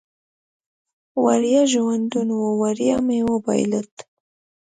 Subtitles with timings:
[1.25, 3.91] وړیا ژوندون و، وړیا مې بایلود